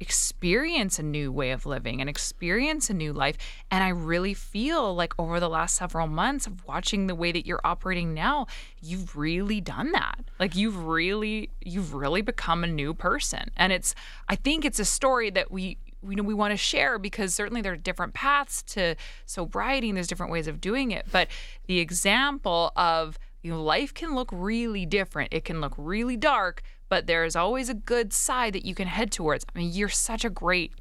experience 0.00 0.98
a 0.98 1.02
new 1.02 1.32
way 1.32 1.50
of 1.50 1.66
living 1.66 2.00
and 2.00 2.08
experience 2.08 2.88
a 2.88 2.94
new 2.94 3.12
life. 3.12 3.36
And 3.70 3.82
I 3.82 3.88
really 3.88 4.34
feel 4.34 4.94
like 4.94 5.12
over 5.18 5.40
the 5.40 5.48
last 5.48 5.74
several 5.74 6.06
months 6.06 6.46
of 6.46 6.64
watching 6.66 7.06
the 7.06 7.14
way 7.14 7.32
that 7.32 7.46
you're 7.46 7.60
operating 7.64 8.14
now, 8.14 8.46
you've 8.80 9.16
really 9.16 9.60
done 9.60 9.92
that. 9.92 10.20
Like 10.38 10.54
you've 10.54 10.84
really 10.84 11.50
you've 11.60 11.94
really 11.94 12.22
become 12.22 12.62
a 12.62 12.68
new 12.68 12.94
person. 12.94 13.50
And 13.56 13.72
it's 13.72 13.94
I 14.28 14.36
think 14.36 14.64
it's 14.64 14.78
a 14.78 14.84
story 14.84 15.30
that 15.30 15.50
we 15.50 15.78
you 16.08 16.14
know 16.14 16.22
we 16.22 16.34
want 16.34 16.52
to 16.52 16.56
share 16.56 16.98
because 16.98 17.34
certainly 17.34 17.60
there 17.60 17.72
are 17.72 17.76
different 17.76 18.14
paths 18.14 18.62
to 18.62 18.94
sobriety 19.26 19.88
and 19.88 19.96
there's 19.96 20.06
different 20.06 20.30
ways 20.30 20.46
of 20.46 20.60
doing 20.60 20.92
it. 20.92 21.06
But 21.10 21.28
the 21.66 21.80
example 21.80 22.72
of 22.76 23.18
you 23.42 23.52
know, 23.52 23.62
life 23.62 23.94
can 23.94 24.14
look 24.14 24.30
really 24.32 24.84
different. 24.84 25.32
It 25.32 25.44
can 25.44 25.60
look 25.60 25.74
really 25.76 26.16
dark, 26.16 26.62
but 26.88 27.06
there 27.06 27.24
is 27.24 27.36
always 27.36 27.68
a 27.68 27.74
good 27.74 28.12
side 28.12 28.52
that 28.54 28.64
you 28.64 28.74
can 28.74 28.88
head 28.88 29.10
towards. 29.10 29.44
I 29.54 29.58
mean, 29.58 29.72
you're 29.72 29.88
such 29.88 30.24
a 30.24 30.30
great 30.30 30.72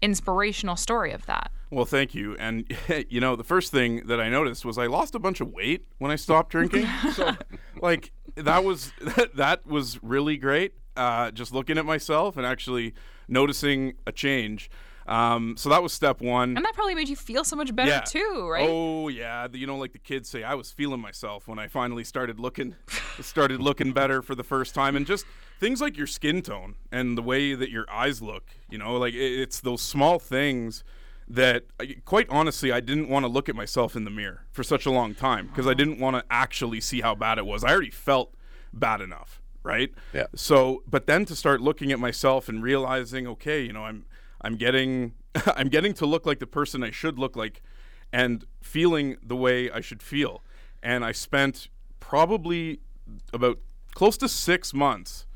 inspirational 0.00 0.76
story 0.76 1.12
of 1.12 1.26
that. 1.26 1.50
Well, 1.70 1.86
thank 1.86 2.14
you. 2.14 2.36
And 2.38 2.70
you 3.08 3.20
know, 3.20 3.34
the 3.34 3.44
first 3.44 3.72
thing 3.72 4.06
that 4.06 4.20
I 4.20 4.28
noticed 4.28 4.64
was 4.64 4.76
I 4.76 4.86
lost 4.86 5.14
a 5.14 5.18
bunch 5.18 5.40
of 5.40 5.50
weight 5.52 5.86
when 5.98 6.10
I 6.10 6.16
stopped 6.16 6.50
drinking. 6.50 6.86
so, 7.14 7.34
like 7.80 8.12
that 8.34 8.62
was 8.62 8.92
that, 9.00 9.30
that 9.36 9.66
was 9.66 10.02
really 10.02 10.36
great. 10.36 10.74
Uh, 10.94 11.30
just 11.30 11.54
looking 11.54 11.78
at 11.78 11.86
myself 11.86 12.36
and 12.36 12.44
actually 12.44 12.92
noticing 13.26 13.94
a 14.06 14.12
change. 14.12 14.70
Um, 15.06 15.56
so 15.56 15.68
that 15.70 15.82
was 15.82 15.92
step 15.92 16.20
one. 16.20 16.56
And 16.56 16.64
that 16.64 16.74
probably 16.74 16.94
made 16.94 17.08
you 17.08 17.16
feel 17.16 17.44
so 17.44 17.56
much 17.56 17.74
better 17.74 17.90
Yeah. 17.90 18.00
too, 18.02 18.48
right? 18.50 18.68
Oh 18.68 19.08
yeah, 19.08 19.46
you 19.52 19.66
know, 19.66 19.76
like 19.76 19.92
the 19.92 19.98
kids 19.98 20.28
say, 20.28 20.42
I 20.42 20.54
was 20.54 20.70
feeling 20.70 21.00
myself 21.00 21.48
when 21.48 21.58
I 21.58 21.66
finally 21.68 22.04
started 22.04 22.38
looking, 22.38 22.76
started 23.20 23.60
looking 23.60 23.92
better 23.92 24.22
for 24.22 24.34
the 24.34 24.44
first 24.44 24.74
time, 24.74 24.94
and 24.96 25.06
just 25.06 25.24
things 25.60 25.80
like 25.80 25.96
your 25.96 26.06
skin 26.06 26.42
tone 26.42 26.74
and 26.90 27.16
the 27.18 27.22
way 27.22 27.54
that 27.54 27.70
your 27.70 27.86
eyes 27.90 28.22
look. 28.22 28.50
You 28.70 28.78
know, 28.78 28.96
like 28.96 29.14
it- 29.14 29.40
it's 29.40 29.60
those 29.60 29.82
small 29.82 30.18
things 30.18 30.82
that, 31.28 31.64
I- 31.80 31.96
quite 32.04 32.26
honestly, 32.30 32.72
I 32.72 32.80
didn't 32.80 33.08
want 33.08 33.24
to 33.24 33.28
look 33.28 33.48
at 33.48 33.54
myself 33.54 33.94
in 33.96 34.04
the 34.04 34.10
mirror 34.10 34.44
for 34.50 34.62
such 34.62 34.86
a 34.86 34.90
long 34.90 35.14
time 35.14 35.46
because 35.46 35.66
I 35.66 35.74
didn't 35.74 35.98
want 35.98 36.16
to 36.16 36.24
actually 36.30 36.80
see 36.80 37.00
how 37.00 37.14
bad 37.14 37.38
it 37.38 37.46
was. 37.46 37.64
I 37.64 37.70
already 37.70 37.90
felt 37.90 38.34
bad 38.72 39.00
enough. 39.00 39.38
right? 39.64 39.92
Yeah. 40.12 40.26
So, 40.34 40.82
but 40.90 41.06
then 41.06 41.24
to 41.26 41.36
start 41.36 41.60
looking 41.60 41.92
at 41.92 42.00
myself 42.00 42.48
and 42.48 42.64
realizing, 42.64 43.28
okay, 43.28 43.62
you 43.62 43.72
know, 43.72 43.84
I'm 43.84 44.06
I'm 44.42 44.56
getting 44.56 45.14
I'm 45.56 45.68
getting 45.68 45.94
to 45.94 46.06
look 46.06 46.26
like 46.26 46.38
the 46.38 46.46
person 46.46 46.82
I 46.82 46.90
should 46.90 47.18
look 47.18 47.36
like 47.36 47.62
and 48.12 48.44
feeling 48.62 49.16
the 49.22 49.36
way 49.36 49.70
I 49.70 49.80
should 49.80 50.02
feel. 50.02 50.42
And 50.82 51.04
I 51.04 51.12
spent 51.12 51.68
probably 52.00 52.80
about 53.32 53.58
close 53.94 54.16
to 54.18 54.28
6 54.28 54.74
months 54.74 55.26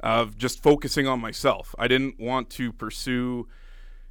of 0.00 0.36
just 0.36 0.62
focusing 0.62 1.06
on 1.06 1.20
myself. 1.20 1.74
I 1.78 1.88
didn't 1.88 2.20
want 2.20 2.50
to 2.50 2.72
pursue 2.72 3.46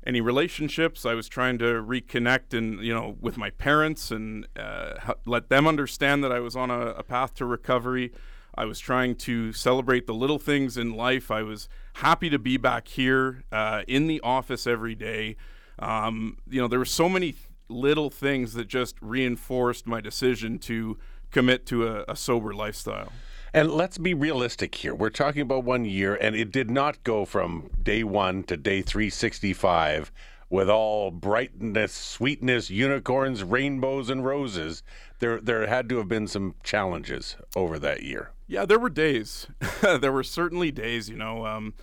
any 0.06 0.22
relationships. 0.22 1.06
I 1.06 1.14
was 1.14 1.28
trying 1.28 1.58
to 1.60 1.66
reconnect 1.66 2.54
and 2.56 2.80
you 2.82 2.94
know 2.94 3.18
with 3.20 3.38
my 3.38 3.50
parents 3.50 4.12
and 4.12 4.48
uh, 4.56 5.14
let 5.26 5.50
them 5.50 5.68
understand 5.68 6.24
that 6.24 6.32
I 6.32 6.40
was 6.40 6.56
on 6.56 6.70
a, 6.70 6.90
a, 6.90 7.04
path 7.04 7.34
to 7.36 7.46
recovery. 7.46 8.14
I 8.56 8.66
was 8.66 8.80
trying 8.80 9.16
to 9.16 9.52
celebrate 9.52 10.06
the 10.06 10.14
little 10.14 10.40
things 10.40 10.78
in 10.78 10.94
life. 10.94 11.32
I 11.32 11.42
was 11.42 11.68
happy 11.96 12.30
to 12.30 12.40
be 12.40 12.58
back 12.58 12.90
here 12.90 13.44
uh, 13.52 13.84
in 13.88 14.08
the 14.08 14.20
office 14.22 14.68
every 14.68 14.96
day. 14.96 15.36
Um, 15.80 16.38
you 16.50 16.60
know, 16.60 16.68
there 16.68 16.80
were 16.80 16.86
so 16.86 17.08
many 17.08 17.32
th- 17.32 17.44
little 17.70 18.10
things 18.10 18.54
that 18.54 18.68
just 18.68 18.96
reinforced 19.02 19.88
my 19.88 20.02
decision 20.02 20.60
to 20.60 20.98
commit 21.32 21.66
to 21.68 21.88
a, 21.88 22.06
a 22.10 22.16
sober 22.16 22.54
lifestyle. 22.54 23.12
And 23.54 23.72
let's 23.72 23.98
be 23.98 24.14
realistic 24.14 24.76
here. 24.76 24.94
We're 24.94 25.10
talking 25.10 25.42
about 25.42 25.64
one 25.64 25.86
year, 25.86 26.16
and 26.16 26.36
it 26.36 26.52
did 26.52 26.70
not 26.70 27.02
go 27.04 27.24
from 27.24 27.70
day 27.82 28.04
one 28.04 28.44
to 28.44 28.58
day 28.58 28.82
365 28.82 30.12
with 30.50 30.70
all 30.70 31.12
brightness, 31.12 31.94
sweetness, 31.94 32.70
unicorns, 32.70 33.44
rainbows, 33.44 34.10
and 34.10 34.26
roses. 34.26 34.84
There, 35.20 35.40
there 35.40 35.66
had 35.68 35.88
to 35.90 35.98
have 35.98 36.10
been 36.10 36.28
some 36.28 36.56
challenges 36.64 37.38
over 37.56 37.80
that 37.80 38.04
year. 38.04 38.32
Yeah, 38.48 38.66
there 38.66 38.80
were 38.80 38.90
days. 38.90 39.48
there 39.82 40.12
were 40.12 40.24
certainly 40.24 40.72
days, 40.72 41.10
you 41.10 41.18
know. 41.18 41.46
Um, 41.46 41.74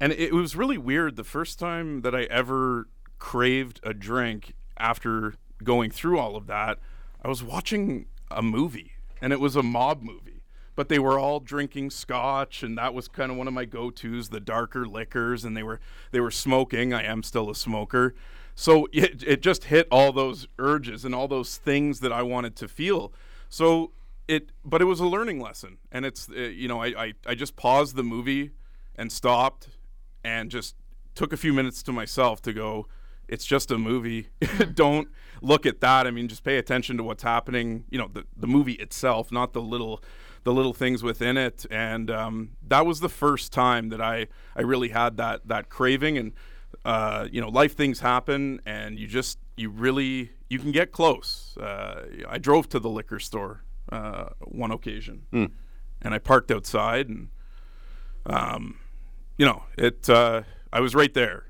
and 0.00 0.12
it, 0.12 0.32
was 0.32 0.54
really 0.54 0.78
weird. 0.78 1.16
The 1.16 1.24
first 1.24 1.58
time 1.58 2.02
that 2.02 2.14
I 2.14 2.24
ever 2.24 2.88
craved 3.18 3.80
a 3.82 3.94
drink 3.94 4.54
after 4.76 5.34
going 5.64 5.90
through 5.90 6.18
all 6.18 6.36
of 6.36 6.46
that, 6.46 6.78
I 7.22 7.28
was 7.28 7.42
watching 7.42 8.06
a 8.30 8.42
movie, 8.42 8.92
and 9.20 9.32
it 9.32 9.40
was 9.40 9.56
a 9.56 9.62
mob 9.62 10.02
movie 10.02 10.36
but 10.76 10.90
they 10.90 10.98
were 10.98 11.18
all 11.18 11.40
drinking 11.40 11.90
scotch 11.90 12.62
and 12.62 12.78
that 12.78 12.94
was 12.94 13.08
kind 13.08 13.32
of 13.32 13.38
one 13.38 13.48
of 13.48 13.54
my 13.54 13.64
go-to's 13.64 14.28
the 14.28 14.38
darker 14.38 14.86
liquors 14.86 15.44
and 15.44 15.56
they 15.56 15.62
were 15.62 15.80
they 16.12 16.20
were 16.20 16.30
smoking 16.30 16.92
i 16.92 17.02
am 17.02 17.22
still 17.22 17.50
a 17.50 17.54
smoker 17.54 18.14
so 18.54 18.86
it, 18.92 19.22
it 19.26 19.42
just 19.42 19.64
hit 19.64 19.88
all 19.90 20.12
those 20.12 20.46
urges 20.58 21.04
and 21.04 21.14
all 21.14 21.26
those 21.26 21.56
things 21.56 22.00
that 22.00 22.12
i 22.12 22.22
wanted 22.22 22.54
to 22.54 22.68
feel 22.68 23.12
so 23.48 23.90
it 24.28 24.50
but 24.64 24.82
it 24.82 24.86
was 24.86 25.00
a 25.00 25.06
learning 25.06 25.40
lesson 25.40 25.78
and 25.92 26.04
it's 26.04 26.28
uh, 26.30 26.40
you 26.40 26.68
know 26.68 26.82
I, 26.82 26.86
I 26.86 27.12
i 27.26 27.34
just 27.34 27.56
paused 27.56 27.96
the 27.96 28.02
movie 28.02 28.50
and 28.96 29.12
stopped 29.12 29.68
and 30.24 30.50
just 30.50 30.74
took 31.14 31.32
a 31.32 31.36
few 31.36 31.52
minutes 31.52 31.82
to 31.84 31.92
myself 31.92 32.42
to 32.42 32.52
go 32.52 32.86
it's 33.28 33.44
just 33.44 33.70
a 33.70 33.78
movie. 33.78 34.28
Don't 34.74 35.08
look 35.42 35.66
at 35.66 35.80
that. 35.80 36.06
I 36.06 36.10
mean, 36.10 36.28
just 36.28 36.44
pay 36.44 36.58
attention 36.58 36.96
to 36.96 37.02
what's 37.02 37.22
happening. 37.22 37.84
You 37.90 37.98
know, 37.98 38.08
the 38.12 38.24
the 38.36 38.46
movie 38.46 38.74
itself, 38.74 39.32
not 39.32 39.52
the 39.52 39.62
little 39.62 40.02
the 40.44 40.52
little 40.52 40.72
things 40.72 41.02
within 41.02 41.36
it. 41.36 41.66
And 41.70 42.10
um, 42.10 42.50
that 42.66 42.86
was 42.86 43.00
the 43.00 43.08
first 43.08 43.52
time 43.52 43.88
that 43.88 44.00
I, 44.00 44.28
I 44.54 44.62
really 44.62 44.90
had 44.90 45.16
that 45.16 45.48
that 45.48 45.68
craving. 45.68 46.18
And 46.18 46.32
uh, 46.84 47.26
you 47.30 47.40
know, 47.40 47.48
life 47.48 47.76
things 47.76 48.00
happen, 48.00 48.60
and 48.64 48.98
you 48.98 49.06
just 49.06 49.38
you 49.56 49.70
really 49.70 50.30
you 50.48 50.58
can 50.58 50.70
get 50.70 50.92
close. 50.92 51.56
Uh, 51.56 52.06
I 52.28 52.38
drove 52.38 52.68
to 52.70 52.78
the 52.78 52.90
liquor 52.90 53.18
store 53.18 53.62
uh, 53.90 54.30
one 54.40 54.70
occasion, 54.70 55.26
mm. 55.32 55.50
and 56.02 56.14
I 56.14 56.18
parked 56.18 56.50
outside, 56.50 57.08
and 57.08 57.28
um, 58.26 58.78
you 59.36 59.46
know, 59.46 59.64
it. 59.76 60.08
Uh, 60.08 60.42
I 60.72 60.80
was 60.80 60.94
right 60.94 61.14
there 61.14 61.46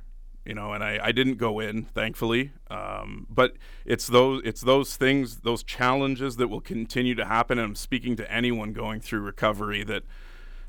you 0.46 0.54
know, 0.54 0.72
and 0.72 0.82
I, 0.82 1.00
I 1.02 1.12
didn't 1.12 1.34
go 1.34 1.58
in, 1.58 1.82
thankfully. 1.82 2.52
Um, 2.70 3.26
but 3.28 3.56
it's 3.84 4.06
those 4.06 4.42
it's 4.44 4.60
those 4.60 4.96
things, 4.96 5.38
those 5.38 5.64
challenges 5.64 6.36
that 6.36 6.48
will 6.48 6.60
continue 6.60 7.16
to 7.16 7.24
happen. 7.24 7.58
And 7.58 7.68
I'm 7.68 7.74
speaking 7.74 8.14
to 8.16 8.32
anyone 8.32 8.72
going 8.72 9.00
through 9.00 9.20
recovery 9.20 9.82
that 9.84 10.04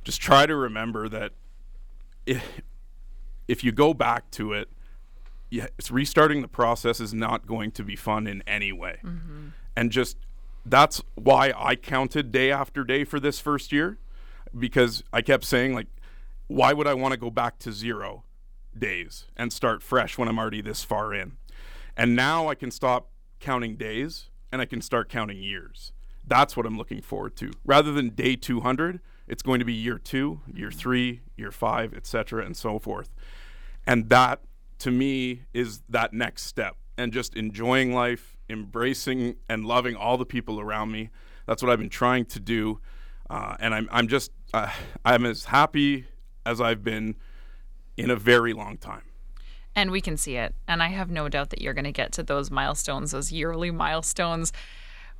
just 0.04 0.20
try 0.20 0.48
to 0.48 0.56
remember 0.56 1.08
that 1.10 1.34
if, 2.26 2.44
if 3.48 3.64
you 3.64 3.72
go 3.72 3.94
back 3.94 4.32
to 4.32 4.54
it, 4.54 4.70
yeah, 5.52 5.68
it's 5.78 5.92
restarting 5.92 6.42
the 6.42 6.48
process 6.48 7.00
is 7.00 7.14
not 7.14 7.46
going 7.46 7.72
to 7.72 7.84
be 7.84 7.96
fun 7.96 8.26
in 8.26 8.44
any 8.48 8.72
way. 8.72 8.98
Mm-hmm. 9.04 9.50
And 9.76 9.92
just 9.92 10.18
that's 10.70 11.02
why 11.16 11.54
I 11.56 11.76
counted 11.76 12.32
day 12.32 12.52
after 12.52 12.84
day 12.84 13.04
for 13.04 13.20
this 13.20 13.40
first 13.40 13.72
year 13.72 13.98
because 14.58 15.04
I 15.12 15.22
kept 15.22 15.44
saying 15.44 15.74
like 15.74 15.88
why 16.48 16.72
would 16.72 16.88
I 16.88 16.94
want 16.94 17.12
to 17.12 17.20
go 17.20 17.30
back 17.30 17.60
to 17.60 17.74
zero? 17.74 18.24
days 18.78 19.26
and 19.36 19.52
start 19.52 19.82
fresh 19.82 20.18
when 20.18 20.28
I'm 20.28 20.40
already 20.40 20.62
this 20.62 20.84
far 20.84 21.14
in. 21.14 21.38
And 21.96 22.16
now 22.16 22.48
I 22.48 22.56
can 22.56 22.72
stop 22.72 23.10
counting 23.40 23.76
days 23.76 24.30
and 24.52 24.62
I 24.62 24.66
can 24.66 24.82
start 24.82 25.10
counting 25.10 25.42
years. 25.42 25.92
That's 26.26 26.56
what 26.56 26.66
I'm 26.66 26.78
looking 26.78 27.02
forward 27.02 27.36
to. 27.38 27.52
Rather 27.66 27.92
than 27.92 28.10
day 28.10 28.36
200, 28.36 29.00
it's 29.28 29.42
going 29.42 29.60
to 29.60 29.66
be 29.66 29.74
year 29.74 29.98
2, 29.98 30.42
year 30.54 30.72
3, 30.72 31.22
year 31.36 31.52
5, 31.52 31.94
etc. 31.94 32.46
and 32.46 32.56
so 32.56 32.80
forth. 32.80 33.14
And 33.86 34.10
that 34.10 34.42
to 34.80 34.92
me 34.92 35.44
is 35.54 35.82
that 35.90 36.14
next 36.14 36.44
step 36.44 36.76
and 36.98 37.12
just 37.12 37.36
enjoying 37.36 37.94
life, 37.94 38.37
embracing 38.50 39.36
and 39.50 39.66
loving 39.66 39.96
all 39.96 40.18
the 40.18 40.26
people 40.26 40.60
around 40.60 40.92
me. 40.92 41.10
That's 41.46 41.62
what 41.62 41.72
I've 41.72 41.80
been 41.80 41.90
trying 41.90 42.26
to 42.26 42.40
do. 42.40 42.80
Uh, 43.30 43.56
and 43.60 43.74
I'm, 43.74 43.90
I'm 43.92 44.08
just, 44.08 44.32
uh, 44.54 44.72
I'm 45.04 45.26
as 45.26 45.46
happy 45.46 46.06
as 46.46 46.62
I've 46.62 46.84
been 46.84 47.16
in 47.98 48.10
a 48.10 48.16
very 48.16 48.54
long 48.54 48.78
time. 48.78 49.04
And 49.76 49.92
we 49.92 50.02
can 50.02 50.18
see 50.18 50.38
it. 50.38 50.56
And 50.68 50.82
I 50.82 50.88
have 50.88 51.12
no 51.12 51.30
doubt 51.30 51.50
that 51.52 51.62
you're 51.62 51.74
going 51.74 51.86
to 51.86 51.92
get 51.92 52.12
to 52.14 52.24
those 52.24 52.50
milestones, 52.50 53.12
those 53.12 53.32
yearly 53.32 53.70
milestones. 53.70 54.52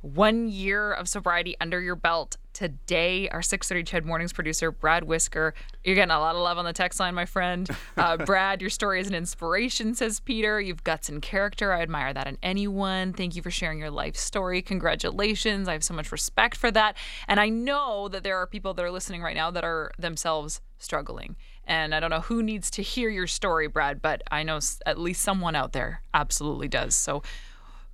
One 0.00 0.48
year 0.48 0.92
of 0.92 1.08
sobriety 1.08 1.56
under 1.60 1.80
your 1.80 1.96
belt 1.96 2.36
today. 2.58 3.28
Our 3.28 3.40
6:30 3.40 3.84
CHED 3.84 4.04
Mornings 4.04 4.32
producer 4.32 4.72
Brad 4.72 5.04
Whisker. 5.04 5.54
You're 5.84 5.94
getting 5.94 6.10
a 6.10 6.18
lot 6.18 6.34
of 6.34 6.40
love 6.40 6.58
on 6.58 6.64
the 6.64 6.72
text 6.72 6.98
line, 6.98 7.14
my 7.14 7.24
friend. 7.24 7.70
Uh, 7.96 8.16
Brad, 8.26 8.60
your 8.60 8.68
story 8.68 9.00
is 9.00 9.06
an 9.06 9.14
inspiration, 9.14 9.94
says 9.94 10.18
Peter. 10.18 10.60
You've 10.60 10.82
guts 10.82 11.08
and 11.08 11.22
character. 11.22 11.72
I 11.72 11.82
admire 11.82 12.12
that 12.12 12.26
in 12.26 12.36
anyone. 12.42 13.12
Thank 13.12 13.36
you 13.36 13.42
for 13.42 13.50
sharing 13.52 13.78
your 13.78 13.92
life 13.92 14.16
story. 14.16 14.60
Congratulations. 14.60 15.68
I 15.68 15.72
have 15.72 15.84
so 15.84 15.94
much 15.94 16.10
respect 16.10 16.56
for 16.56 16.72
that. 16.72 16.96
And 17.28 17.38
I 17.38 17.48
know 17.48 18.08
that 18.08 18.24
there 18.24 18.36
are 18.36 18.46
people 18.48 18.74
that 18.74 18.84
are 18.84 18.90
listening 18.90 19.22
right 19.22 19.36
now 19.36 19.52
that 19.52 19.62
are 19.62 19.92
themselves 19.96 20.60
struggling. 20.78 21.36
And 21.64 21.94
I 21.94 22.00
don't 22.00 22.10
know 22.10 22.22
who 22.22 22.42
needs 22.42 22.72
to 22.72 22.82
hear 22.82 23.08
your 23.08 23.28
story, 23.28 23.68
Brad, 23.68 24.02
but 24.02 24.22
I 24.32 24.42
know 24.42 24.58
at 24.84 24.98
least 24.98 25.22
someone 25.22 25.54
out 25.54 25.72
there 25.72 26.02
absolutely 26.12 26.66
does. 26.66 26.96
So, 26.96 27.22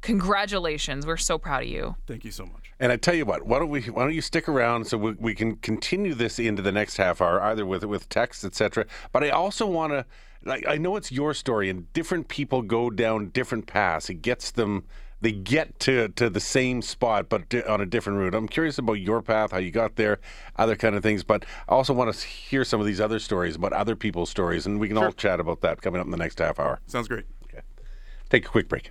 congratulations. 0.05 1.07
We're 1.07 1.17
so 1.17 1.39
proud 1.39 1.63
of 1.63 1.69
you. 1.69 1.97
Thank 2.07 2.25
you 2.25 2.31
so 2.31 2.45
much. 2.45 2.73
And 2.79 2.93
I 2.93 2.97
tell 2.97 3.15
you 3.15 3.25
what, 3.25 3.47
why 3.47 3.59
don't 3.59 3.71
we 3.71 3.83
why 3.83 4.05
don't 4.05 4.15
you 4.15 4.21
stick 4.21 4.49
around 4.49 4.87
so 4.87 4.99
we, 4.99 5.13
we 5.13 5.35
can 5.35 5.57
continue 5.57 6.15
this 6.15 6.39
into 6.39 6.63
the 6.63 6.73
next 6.73 6.99
half 6.99 7.21
hour, 7.21 7.41
either 7.41 7.65
with 7.65 7.85
with 7.85 8.09
text, 8.09 8.45
etc. 8.45 8.87
But 9.13 9.25
I 9.25 9.31
also 9.31 9.67
want 9.67 9.93
to 9.93 10.05
like 10.45 10.67
I 10.69 10.77
know 10.77 10.97
it's 10.97 11.11
your 11.11 11.35
story, 11.35 11.71
and 11.71 11.91
different 11.93 12.29
people 12.29 12.63
go 12.63 12.91
down 12.91 13.31
different 13.31 13.67
paths. 13.67 14.11
It 14.11 14.23
gets 14.23 14.51
them 14.51 14.85
they 15.21 15.33
get 15.33 15.79
to 15.81 16.09
to 16.09 16.29
the 16.29 16.41
same 16.41 16.83
spot 16.83 17.31
but 17.31 17.55
on 17.67 17.81
a 17.81 17.87
different 17.87 18.19
route. 18.19 18.35
I'm 18.35 18.49
curious 18.49 18.77
about 18.77 18.95
your 18.95 19.23
path, 19.23 19.53
how 19.53 19.59
you 19.59 19.71
got 19.71 19.97
there, 19.97 20.19
other 20.57 20.77
kind 20.77 20.95
of 20.95 21.03
things. 21.03 21.25
But 21.25 21.47
I 21.69 21.73
also 21.73 21.95
want 21.95 22.15
to 22.15 22.27
hear 22.27 22.65
some 22.65 22.81
of 22.81 22.87
these 22.87 23.01
other 23.01 23.19
stories 23.19 23.57
about 23.57 23.73
other 23.73 23.97
people's 23.97 24.29
stories, 24.29 24.67
and 24.67 24.79
we 24.79 24.89
can 24.89 24.99
sure. 24.99 25.07
all 25.07 25.13
chat 25.13 25.41
about 25.41 25.63
that 25.63 25.81
coming 25.81 26.01
up 26.01 26.07
in 26.07 26.11
the 26.11 26.19
next 26.19 26.39
half 26.39 26.61
hour. 26.61 26.81
Sounds 26.87 27.09
great. 27.09 27.25
Okay, 27.45 27.63
take 28.29 28.45
a 28.45 28.49
quick 28.49 28.69
break. 28.69 28.91